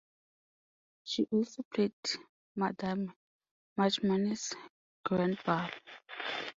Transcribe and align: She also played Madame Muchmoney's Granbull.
She 1.03 1.27
also 1.31 1.61
played 1.71 1.93
Madame 2.55 3.13
Muchmoney's 3.77 4.51
Granbull. 5.05 5.71